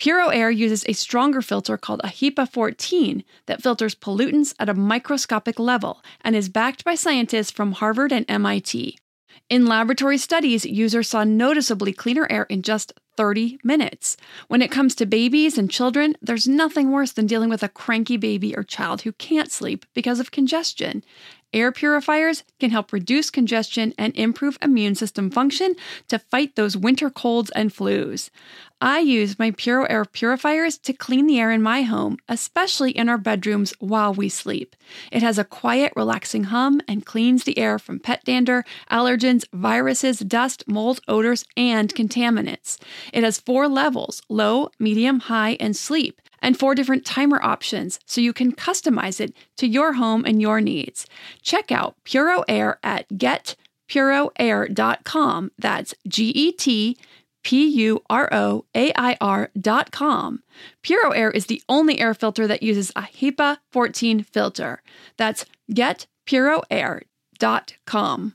[0.00, 4.74] Puro Air uses a stronger filter called a HEPA 14 that filters pollutants at a
[4.74, 8.98] microscopic level and is backed by scientists from Harvard and MIT.
[9.50, 14.16] In laboratory studies, users saw noticeably cleaner air in just 30 minutes.
[14.48, 18.16] When it comes to babies and children, there's nothing worse than dealing with a cranky
[18.16, 21.04] baby or child who can't sleep because of congestion.
[21.52, 25.74] Air purifiers can help reduce congestion and improve immune system function
[26.08, 28.30] to fight those winter colds and flus.
[28.80, 33.10] I use my Puro Air purifiers to clean the air in my home, especially in
[33.10, 34.74] our bedrooms while we sleep.
[35.12, 40.20] It has a quiet, relaxing hum and cleans the air from pet dander, allergens, viruses,
[40.20, 42.78] dust, mold, odors, and contaminants.
[43.12, 48.18] It has four levels low, medium, high, and sleep and four different timer options so
[48.20, 51.08] you can customize it to your home and your needs.
[51.42, 55.50] Check out Puro Air at getpuroair.com.
[55.58, 56.96] That's G E T
[57.42, 60.42] P U R O A I R.com.
[60.82, 64.82] Puro Air is the only air filter that uses a HEPA 14 filter.
[65.16, 68.34] That's getpuroair.com.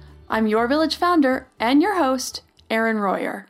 [0.31, 3.47] I'm your village founder and your host, Erin Royer.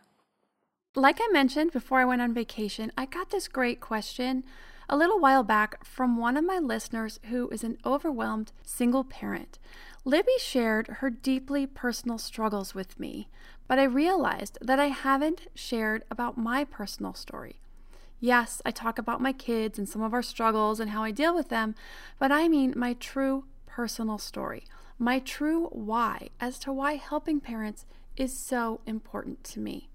[0.96, 4.44] Like I mentioned before I went on vacation, I got this great question
[4.90, 9.59] a little while back from one of my listeners who is an overwhelmed single parent.
[10.06, 13.30] Libby shared her deeply personal struggles with me,
[13.68, 17.62] but I realized that I haven't shared about my personal story.
[18.20, 21.36] Yes, I talk about my kids and some of our struggles and how I deal
[21.36, 21.75] with them,
[22.18, 24.66] but I mean my true personal story,
[25.01, 27.85] my true why as to why helping parents
[28.16, 29.89] is so important to me.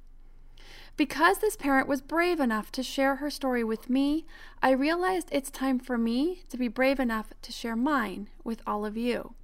[0.96, 4.26] Because this parent was brave enough to share her story with me,
[4.60, 8.84] I realized it's time for me to be brave enough to share mine with all
[8.84, 9.34] of you.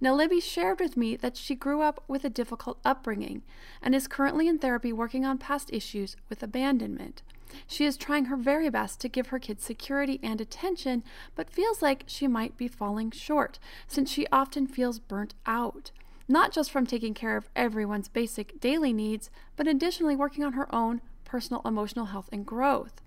[0.00, 3.42] Now, Libby shared with me that she grew up with a difficult upbringing
[3.82, 7.22] and is currently in therapy working on past issues with abandonment.
[7.66, 11.02] She is trying her very best to give her kids security and attention,
[11.34, 15.90] but feels like she might be falling short, since she often feels burnt out.
[16.28, 20.72] Not just from taking care of everyone's basic daily needs, but additionally working on her
[20.74, 23.00] own personal emotional health and growth.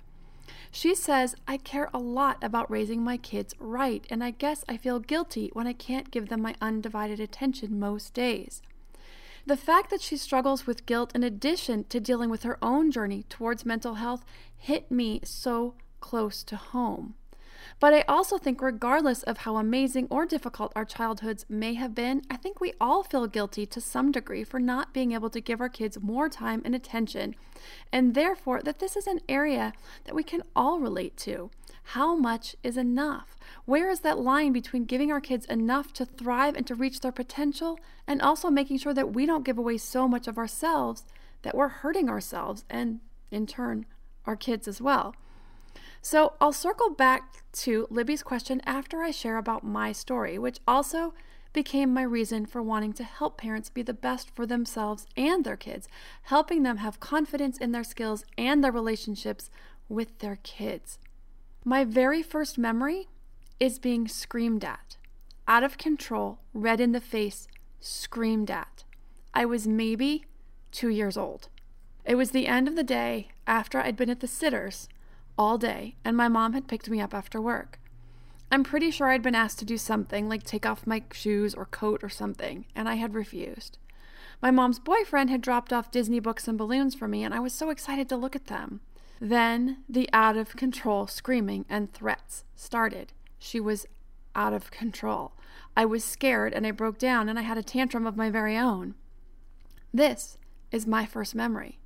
[0.71, 4.75] She says, I care a lot about raising my kids right, and I guess I
[4.75, 8.61] feel guilty when I can't give them my undivided attention most days.
[9.45, 13.23] The fact that she struggles with guilt in addition to dealing with her own journey
[13.23, 14.23] towards mental health
[14.55, 17.15] hit me so close to home.
[17.79, 22.21] But I also think, regardless of how amazing or difficult our childhoods may have been,
[22.29, 25.59] I think we all feel guilty to some degree for not being able to give
[25.59, 27.35] our kids more time and attention,
[27.91, 29.73] and therefore that this is an area
[30.05, 31.51] that we can all relate to.
[31.87, 33.37] How much is enough?
[33.65, 37.11] Where is that line between giving our kids enough to thrive and to reach their
[37.11, 41.03] potential, and also making sure that we don't give away so much of ourselves
[41.43, 42.99] that we're hurting ourselves and,
[43.31, 43.85] in turn,
[44.25, 45.15] our kids as well?
[46.01, 51.13] So I'll circle back to Libby's question after I share about my story, which also
[51.53, 55.55] became my reason for wanting to help parents be the best for themselves and their
[55.55, 55.87] kids,
[56.23, 59.51] helping them have confidence in their skills and their relationships
[59.87, 60.97] with their kids.
[61.65, 63.07] My very first memory
[63.57, 64.97] is being screamed at,
[65.47, 67.47] out of control, red in the face,
[67.79, 68.83] screamed at.
[69.33, 70.25] I was maybe
[70.73, 71.47] two years old.
[72.03, 74.89] It was the end of the day after I'd been at the sitters
[75.37, 77.79] all day, and my mom had picked me up after work.
[78.51, 81.65] I'm pretty sure I'd been asked to do something like take off my shoes or
[81.65, 83.77] coat or something, and I had refused.
[84.41, 87.53] My mom's boyfriend had dropped off Disney books and balloons for me, and I was
[87.53, 88.81] so excited to look at them.
[89.23, 93.13] Then the out of control screaming and threats started.
[93.39, 93.85] She was
[94.35, 95.31] out of control.
[95.77, 98.57] I was scared and I broke down and I had a tantrum of my very
[98.57, 98.95] own.
[99.93, 100.37] This
[100.73, 101.79] is my first memory.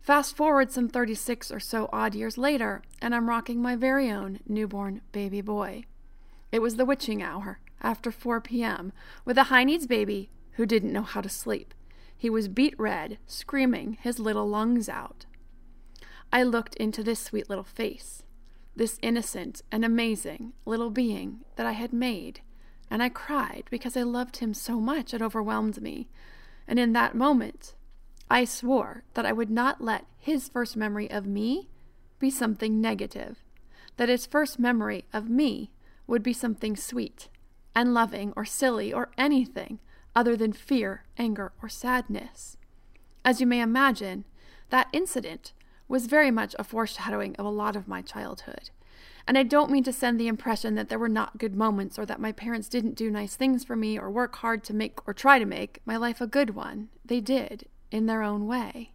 [0.00, 4.40] Fast forward some 36 or so odd years later, and I'm rocking my very own
[4.44, 5.84] newborn baby boy.
[6.50, 8.92] It was the witching hour, after 4 p.m.,
[9.24, 11.72] with a high needs baby who didn't know how to sleep.
[12.16, 15.26] He was beet red, screaming his little lungs out.
[16.32, 18.22] I looked into this sweet little face,
[18.76, 22.40] this innocent and amazing little being that I had made,
[22.90, 26.08] and I cried because I loved him so much it overwhelmed me.
[26.66, 27.74] And in that moment,
[28.30, 31.70] I swore that I would not let his first memory of me
[32.18, 33.42] be something negative,
[33.96, 35.70] that his first memory of me
[36.06, 37.28] would be something sweet
[37.74, 39.78] and loving or silly or anything
[40.14, 42.56] other than fear, anger, or sadness.
[43.24, 44.24] As you may imagine,
[44.70, 45.52] that incident
[45.88, 48.70] was very much a foreshadowing of a lot of my childhood.
[49.26, 52.06] And I don't mean to send the impression that there were not good moments or
[52.06, 55.12] that my parents didn't do nice things for me or work hard to make or
[55.12, 56.88] try to make my life a good one.
[57.04, 58.92] They did, in their own way.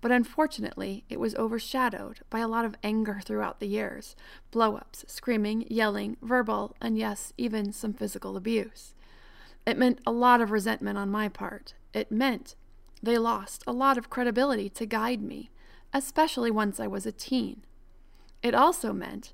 [0.00, 4.14] But unfortunately, it was overshadowed by a lot of anger throughout the years
[4.50, 8.94] blow ups, screaming, yelling, verbal, and yes, even some physical abuse.
[9.66, 11.74] It meant a lot of resentment on my part.
[11.92, 12.54] It meant
[13.02, 15.50] they lost a lot of credibility to guide me,
[15.92, 17.64] especially once I was a teen.
[18.42, 19.32] It also meant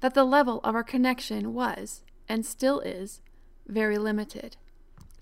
[0.00, 3.20] that the level of our connection was, and still is,
[3.66, 4.56] very limited.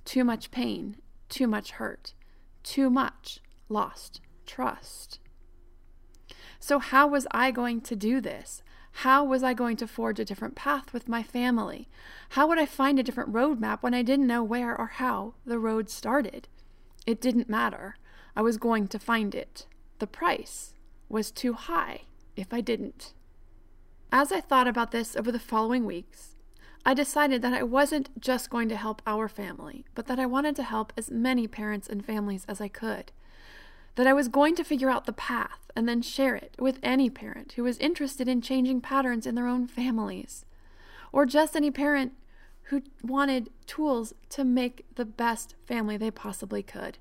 [0.05, 0.97] Too much pain,
[1.29, 2.15] too much hurt,
[2.63, 5.19] too much lost trust.
[6.59, 8.63] So, how was I going to do this?
[8.97, 11.89] How was I going to forge a different path with my family?
[12.31, 15.59] How would I find a different roadmap when I didn't know where or how the
[15.59, 16.49] road started?
[17.07, 17.97] It didn't matter.
[18.37, 19.67] I was going to find it.
[20.03, 20.75] The price
[21.09, 22.01] was too high
[22.35, 23.13] if I didn't.
[24.11, 26.35] As I thought about this over the following weeks,
[26.85, 30.57] I decided that I wasn't just going to help our family, but that I wanted
[30.57, 33.13] to help as many parents and families as I could
[33.95, 37.09] that I was going to figure out the path and then share it with any
[37.09, 40.45] parent who was interested in changing patterns in their own families,
[41.13, 42.15] or just any parent
[42.65, 46.99] who wanted tools to make the best family they possibly could.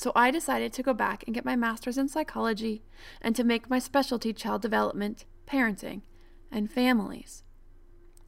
[0.00, 2.82] So I decided to go back and get my master's in psychology
[3.20, 6.00] and to make my specialty child development, parenting,
[6.50, 7.42] and families.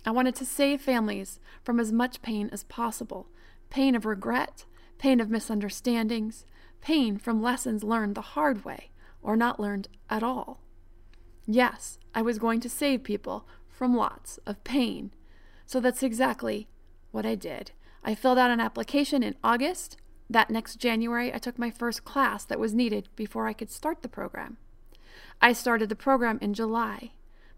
[0.05, 3.29] I wanted to save families from as much pain as possible
[3.71, 4.67] pain of regret,
[4.99, 6.45] pain of misunderstandings,
[6.83, 8.91] pain from lessons learned the hard way
[9.23, 10.61] or not learned at all.
[11.47, 15.15] Yes, I was going to save people from lots of pain.
[15.65, 16.69] So that's exactly
[17.13, 17.71] what I did.
[18.05, 19.97] I filled out an application in August.
[20.33, 24.01] That next January, I took my first class that was needed before I could start
[24.01, 24.57] the program.
[25.43, 27.11] I started the program in July.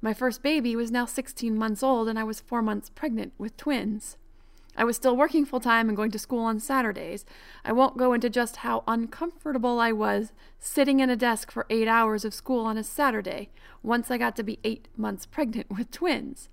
[0.02, 3.56] My first baby was now 16 months old, and I was four months pregnant with
[3.56, 4.16] twins.
[4.76, 7.24] I was still working full time and going to school on Saturdays.
[7.64, 11.86] I won't go into just how uncomfortable I was sitting in a desk for eight
[11.86, 13.50] hours of school on a Saturday
[13.84, 16.48] once I got to be eight months pregnant with twins.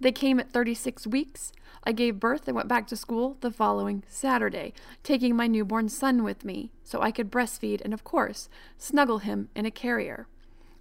[0.00, 1.52] They came at 36 weeks.
[1.84, 4.72] I gave birth and went back to school the following Saturday,
[5.02, 9.48] taking my newborn son with me so I could breastfeed and, of course, snuggle him
[9.54, 10.28] in a carrier.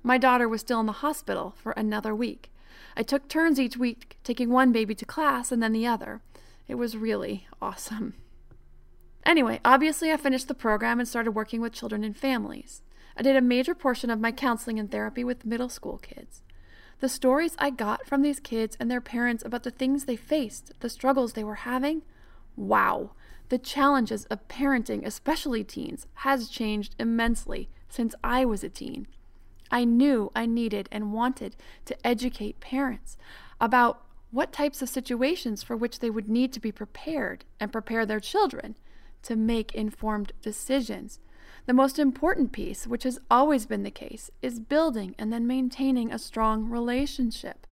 [0.03, 2.51] My daughter was still in the hospital for another week.
[2.95, 6.21] I took turns each week, taking one baby to class and then the other.
[6.67, 8.15] It was really awesome.
[9.25, 12.81] Anyway, obviously, I finished the program and started working with children and families.
[13.17, 16.44] I did a major portion of my counseling and therapy with middle school kids.
[16.99, 20.71] The stories I got from these kids and their parents about the things they faced,
[20.80, 22.01] the struggles they were having
[22.57, 23.11] wow,
[23.49, 29.07] the challenges of parenting, especially teens, has changed immensely since I was a teen.
[29.71, 33.18] I knew I needed and wanted to educate parents
[33.61, 34.01] about
[34.31, 38.19] what types of situations for which they would need to be prepared and prepare their
[38.19, 38.75] children
[39.23, 41.19] to make informed decisions.
[41.68, 46.14] The most important piece, which has always been the case, is building and then maintaining
[46.14, 47.68] a strong relationship.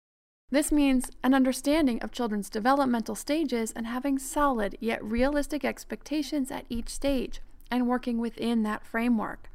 [0.50, 6.66] This means an understanding of children's developmental stages and having solid yet realistic expectations at
[6.68, 9.48] each stage and working within that framework.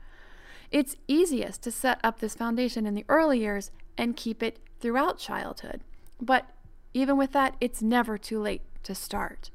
[0.71, 5.19] It's easiest to set up this foundation in the early years and keep it throughout
[5.19, 5.81] childhood.
[6.21, 6.49] But
[6.93, 9.51] even with that, it's never too late to start.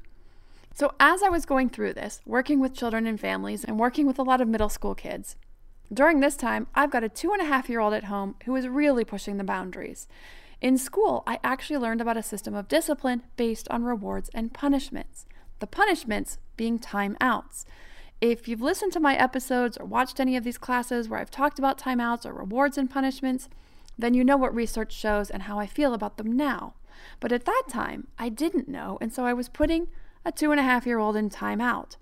[0.77, 4.19] So, as I was going through this, working with children and families and working with
[4.19, 5.37] a lot of middle school kids,
[5.93, 8.57] during this time, I've got a two and a half year old at home who
[8.57, 10.09] is really pushing the boundaries.
[10.59, 15.25] In school, I actually learned about a system of discipline based on rewards and punishments,
[15.59, 17.63] the punishments being timeouts.
[18.19, 21.57] If you've listened to my episodes or watched any of these classes where I've talked
[21.57, 23.47] about timeouts or rewards and punishments,
[23.97, 26.73] then you know what research shows and how I feel about them now.
[27.21, 29.87] But at that time, I didn't know, and so I was putting
[30.25, 31.97] a two and a half year old in timeout.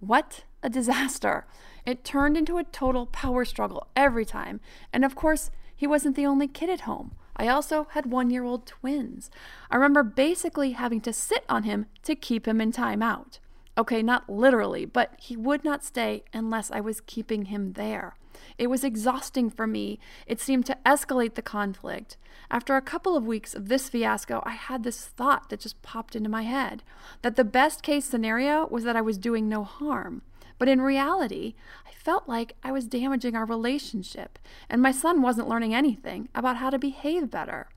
[0.00, 1.46] What a disaster.
[1.86, 4.60] It turned into a total power struggle every time.
[4.92, 7.12] And of course, he wasn't the only kid at home.
[7.36, 9.30] I also had one year old twins.
[9.70, 13.38] I remember basically having to sit on him to keep him in timeout.
[13.78, 18.16] Okay, not literally, but he would not stay unless I was keeping him there.
[18.58, 19.98] It was exhausting for me.
[20.26, 22.16] It seemed to escalate the conflict.
[22.50, 26.14] After a couple of weeks of this fiasco, I had this thought that just popped
[26.14, 26.82] into my head
[27.22, 30.22] that the best case scenario was that I was doing no harm.
[30.58, 31.54] But in reality,
[31.86, 34.38] I felt like I was damaging our relationship,
[34.70, 37.68] and my son wasn't learning anything about how to behave better.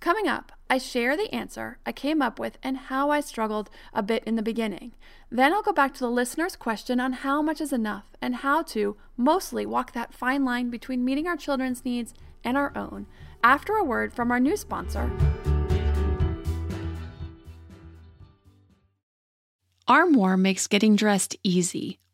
[0.00, 4.02] Coming up, I share the answer I came up with and how I struggled a
[4.02, 4.92] bit in the beginning.
[5.30, 8.62] Then I'll go back to the listener's question on how much is enough and how
[8.62, 13.06] to mostly walk that fine line between meeting our children's needs and our own
[13.42, 15.10] after a word from our new sponsor.
[19.88, 21.98] Armoire makes getting dressed easy.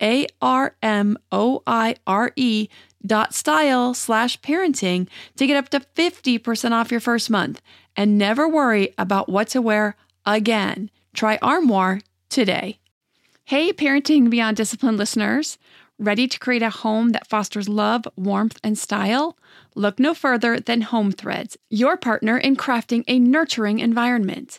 [0.00, 2.68] a R M O I R E
[3.04, 7.62] dot style slash parenting to get up to 50% off your first month
[7.96, 10.90] and never worry about what to wear again.
[11.14, 12.78] Try Armoire today.
[13.44, 15.56] Hey, Parenting Beyond Discipline listeners.
[15.98, 19.38] Ready to create a home that fosters love, warmth, and style?
[19.74, 24.58] Look no further than Home Threads, your partner in crafting a nurturing environment.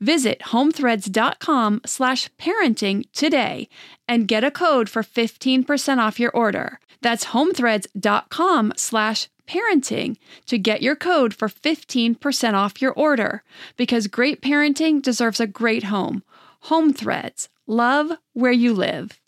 [0.00, 3.68] Visit homethreads.com slash parenting today
[4.08, 6.80] and get a code for 15% off your order.
[7.02, 10.16] That's homethreads.com slash parenting
[10.46, 13.42] to get your code for 15% off your order
[13.76, 16.22] because great parenting deserves a great home.
[16.64, 17.48] Home Threads.
[17.66, 19.20] Love where you live.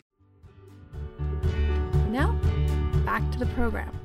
[2.09, 2.33] Now,
[3.05, 3.99] back to the program.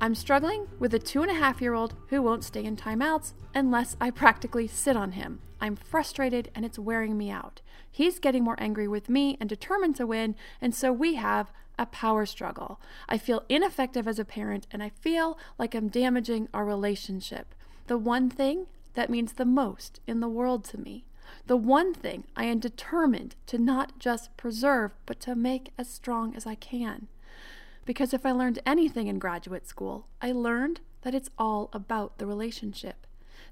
[0.00, 3.34] I'm struggling with a two and a half year old who won't stay in timeouts
[3.54, 5.40] unless I practically sit on him.
[5.60, 7.60] I'm frustrated and it's wearing me out.
[7.90, 11.86] He's getting more angry with me and determined to win, and so we have a
[11.86, 12.80] power struggle.
[13.08, 17.54] I feel ineffective as a parent and I feel like I'm damaging our relationship.
[17.86, 21.04] The one thing that means the most in the world to me.
[21.46, 26.34] The one thing I am determined to not just preserve, but to make as strong
[26.34, 27.08] as I can.
[27.84, 32.26] Because if I learned anything in graduate school, I learned that it's all about the
[32.26, 33.06] relationship.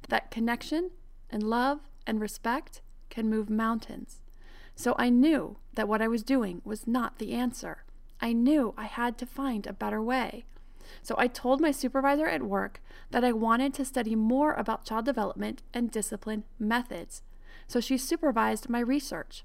[0.09, 0.91] That connection
[1.31, 4.21] and love and respect can move mountains.
[4.75, 7.85] So I knew that what I was doing was not the answer.
[8.21, 10.45] I knew I had to find a better way.
[11.03, 15.05] So I told my supervisor at work that I wanted to study more about child
[15.05, 17.23] development and discipline methods.
[17.67, 19.45] So she supervised my research.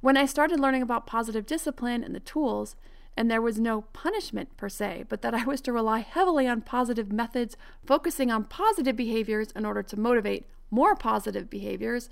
[0.00, 2.76] When I started learning about positive discipline and the tools,
[3.16, 6.62] and there was no punishment per se, but that I was to rely heavily on
[6.62, 12.08] positive methods, focusing on positive behaviors in order to motivate more positive behaviors,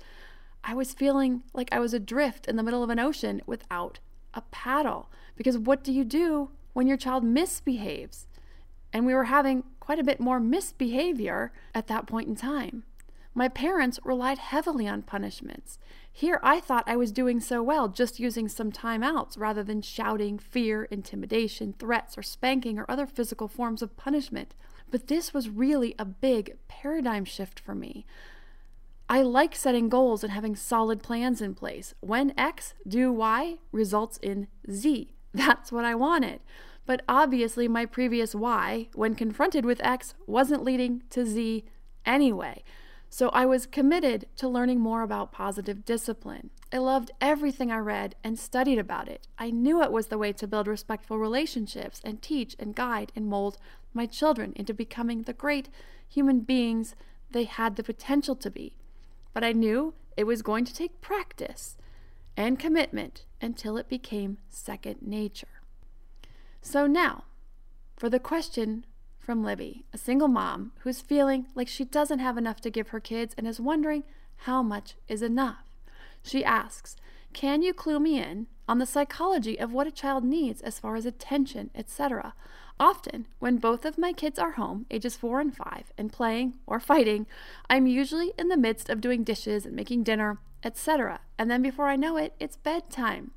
[0.63, 3.99] I was feeling like I was adrift in the middle of an ocean without
[4.33, 5.09] a paddle.
[5.35, 8.27] Because what do you do when your child misbehaves?
[8.91, 12.83] And we were having quite a bit more misbehavior at that point in time.
[13.33, 15.77] My parents relied heavily on punishments.
[16.11, 20.39] Here, I thought I was doing so well just using some timeouts rather than shouting,
[20.39, 24.55] fear, intimidation, threats, or spanking or other physical forms of punishment.
[24.91, 28.05] But this was really a big paradigm shift for me.
[29.11, 31.95] I like setting goals and having solid plans in place.
[31.99, 35.15] When X, do Y results in Z.
[35.33, 36.41] That's what I wanted.
[36.85, 41.65] But obviously, my previous Y, when confronted with X, wasn't leading to Z
[42.05, 42.63] anyway.
[43.09, 46.51] So I was committed to learning more about positive discipline.
[46.71, 49.27] I loved everything I read and studied about it.
[49.39, 53.25] I knew it was the way to build respectful relationships and teach and guide and
[53.25, 53.57] mold
[53.91, 55.69] my children into becoming the great
[56.07, 56.95] human beings
[57.31, 58.75] they had the potential to be.
[59.33, 61.77] But I knew it was going to take practice
[62.35, 65.61] and commitment until it became second nature.
[66.61, 67.23] So now,
[67.95, 68.85] for the question
[69.19, 72.99] from Libby, a single mom who's feeling like she doesn't have enough to give her
[72.99, 74.03] kids and is wondering
[74.43, 75.65] how much is enough.
[76.23, 76.95] She asks,
[77.33, 80.95] Can you clue me in on the psychology of what a child needs as far
[80.95, 82.33] as attention, etc.?
[82.79, 86.79] Often, when both of my kids are home, ages four and five, and playing or
[86.79, 87.27] fighting,
[87.69, 91.21] I'm usually in the midst of doing dishes and making dinner etc.
[91.37, 93.31] And then before I know it, it's bedtime.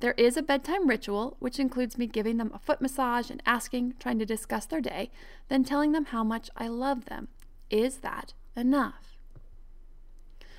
[0.00, 3.94] There is a bedtime ritual, which includes me giving them a foot massage and asking,
[3.98, 5.10] trying to discuss their day,
[5.48, 7.28] then telling them how much I love them.
[7.70, 9.18] Is that enough?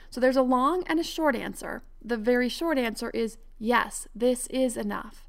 [0.10, 1.84] So there's a long and a short answer.
[2.04, 5.28] The very short answer is yes, this is enough.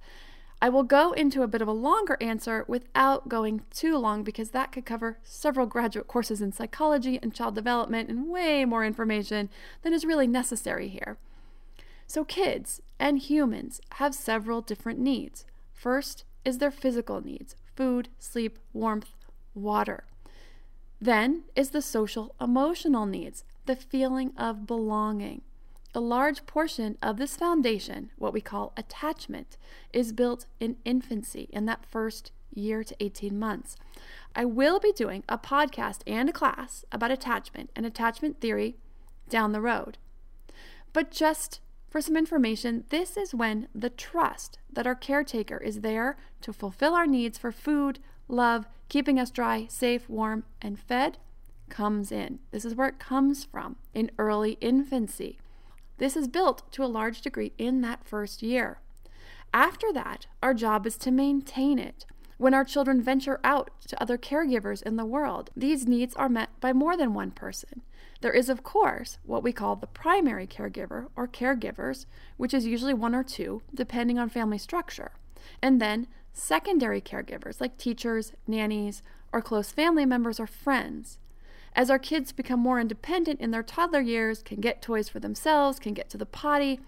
[0.62, 4.50] I will go into a bit of a longer answer without going too long because
[4.50, 9.48] that could cover several graduate courses in psychology and child development and way more information
[9.82, 11.16] than is really necessary here.
[12.06, 15.46] So, kids and humans have several different needs.
[15.72, 19.14] First is their physical needs food, sleep, warmth,
[19.54, 20.04] water.
[21.00, 25.40] Then is the social emotional needs, the feeling of belonging.
[25.92, 29.56] A large portion of this foundation, what we call attachment,
[29.92, 33.76] is built in infancy in that first year to 18 months.
[34.34, 38.76] I will be doing a podcast and a class about attachment and attachment theory
[39.28, 39.98] down the road.
[40.92, 46.16] But just for some information, this is when the trust that our caretaker is there
[46.42, 47.98] to fulfill our needs for food,
[48.28, 51.18] love, keeping us dry, safe, warm, and fed
[51.68, 52.38] comes in.
[52.52, 55.38] This is where it comes from in early infancy.
[56.00, 58.80] This is built to a large degree in that first year.
[59.52, 62.06] After that, our job is to maintain it.
[62.38, 66.58] When our children venture out to other caregivers in the world, these needs are met
[66.58, 67.82] by more than one person.
[68.22, 72.06] There is, of course, what we call the primary caregiver or caregivers,
[72.38, 75.12] which is usually one or two, depending on family structure.
[75.60, 79.02] And then secondary caregivers like teachers, nannies,
[79.34, 81.18] or close family members or friends.
[81.74, 85.78] As our kids become more independent in their toddler years, can get toys for themselves,
[85.78, 86.80] can get to the potty,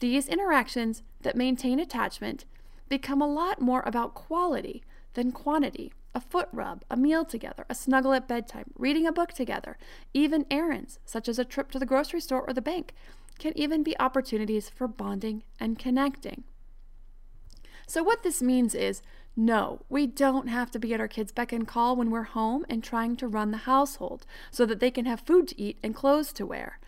[0.00, 2.44] these interactions that maintain attachment
[2.88, 4.82] become a lot more about quality
[5.14, 5.92] than quantity.
[6.14, 9.78] A foot rub, a meal together, a snuggle at bedtime, reading a book together,
[10.12, 12.92] even errands, such as a trip to the grocery store or the bank,
[13.38, 16.44] can even be opportunities for bonding and connecting.
[17.86, 19.02] So, what this means is
[19.34, 22.66] no, we don't have to be at our kids' beck and call when we're home
[22.68, 25.94] and trying to run the household so that they can have food to eat and
[25.94, 26.78] clothes to wear.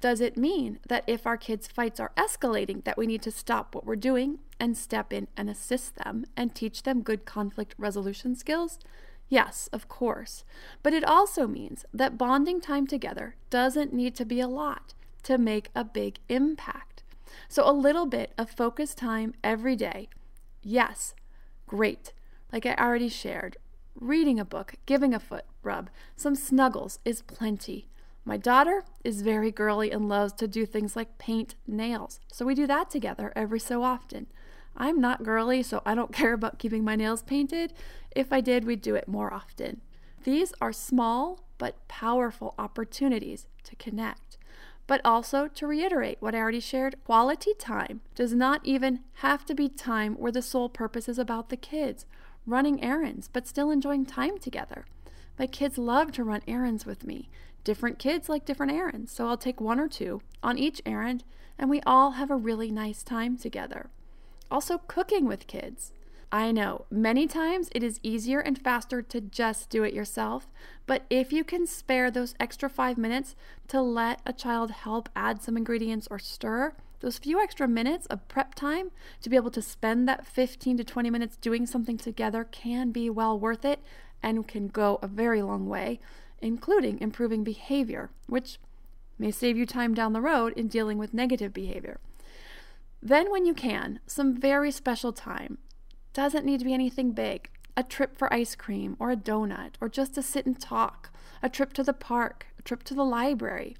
[0.00, 3.74] Does it mean that if our kids' fights are escalating, that we need to stop
[3.74, 8.36] what we're doing and step in and assist them and teach them good conflict resolution
[8.36, 8.78] skills?
[9.28, 10.44] Yes, of course.
[10.82, 15.36] But it also means that bonding time together doesn't need to be a lot to
[15.36, 17.02] make a big impact.
[17.48, 20.08] So, a little bit of focused time every day,
[20.62, 21.14] yes,
[21.68, 22.12] Great.
[22.52, 23.58] Like I already shared,
[23.94, 27.88] reading a book, giving a foot rub, some snuggles is plenty.
[28.24, 32.54] My daughter is very girly and loves to do things like paint nails, so we
[32.54, 34.26] do that together every so often.
[34.76, 37.72] I'm not girly, so I don't care about keeping my nails painted.
[38.14, 39.80] If I did, we'd do it more often.
[40.24, 44.27] These are small but powerful opportunities to connect.
[44.88, 49.54] But also to reiterate what I already shared quality time does not even have to
[49.54, 52.06] be time where the sole purpose is about the kids,
[52.46, 54.86] running errands, but still enjoying time together.
[55.38, 57.28] My kids love to run errands with me.
[57.64, 61.22] Different kids like different errands, so I'll take one or two on each errand,
[61.58, 63.90] and we all have a really nice time together.
[64.50, 65.92] Also, cooking with kids.
[66.30, 70.46] I know many times it is easier and faster to just do it yourself,
[70.86, 73.34] but if you can spare those extra five minutes
[73.68, 78.28] to let a child help add some ingredients or stir, those few extra minutes of
[78.28, 78.90] prep time
[79.22, 83.08] to be able to spend that 15 to 20 minutes doing something together can be
[83.08, 83.80] well worth it
[84.22, 85.98] and can go a very long way,
[86.42, 88.58] including improving behavior, which
[89.18, 91.98] may save you time down the road in dealing with negative behavior.
[93.00, 95.58] Then, when you can, some very special time
[96.18, 99.88] doesn't need to be anything big a trip for ice cream or a donut or
[99.88, 101.10] just to sit and talk,
[101.44, 103.76] a trip to the park, a trip to the library,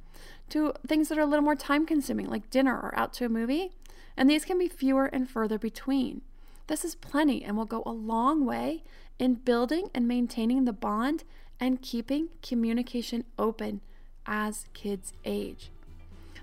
[0.49, 3.29] to things that are a little more time consuming like dinner or out to a
[3.29, 3.73] movie.
[4.17, 6.21] And these can be fewer and further between.
[6.69, 8.85] This is plenty and will go a long way
[9.19, 11.25] in building and maintaining the bond
[11.59, 13.81] and keeping communication open
[14.27, 15.73] as kids age.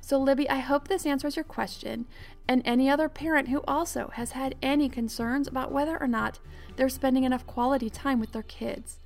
[0.06, 2.06] So, Libby, I hope this answers your question
[2.48, 6.38] and any other parent who also has had any concerns about whether or not
[6.76, 9.00] they're spending enough quality time with their kids.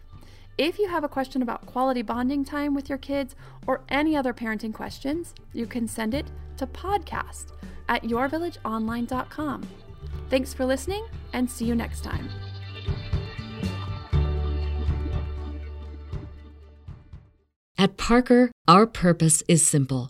[0.58, 3.34] If you have a question about quality bonding time with your kids
[3.66, 7.54] or any other parenting questions, you can send it to podcast
[7.88, 9.70] at yourvillageonline.com.
[10.30, 12.28] Thanks for listening and see you next time.
[17.78, 20.10] At Parker, our purpose is simple